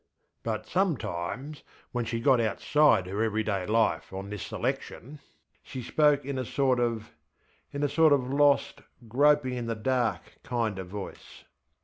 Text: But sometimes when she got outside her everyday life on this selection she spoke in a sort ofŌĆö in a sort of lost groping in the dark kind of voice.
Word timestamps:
But 0.41 0.65
sometimes 0.65 1.61
when 1.91 2.05
she 2.05 2.19
got 2.19 2.41
outside 2.41 3.05
her 3.05 3.21
everyday 3.21 3.67
life 3.67 4.11
on 4.11 4.31
this 4.31 4.41
selection 4.41 5.19
she 5.61 5.83
spoke 5.83 6.25
in 6.25 6.39
a 6.39 6.43
sort 6.43 6.79
ofŌĆö 6.79 7.03
in 7.71 7.83
a 7.83 7.87
sort 7.87 8.11
of 8.11 8.33
lost 8.33 8.81
groping 9.07 9.53
in 9.53 9.67
the 9.67 9.75
dark 9.75 10.37
kind 10.41 10.79
of 10.79 10.87
voice. 10.87 11.43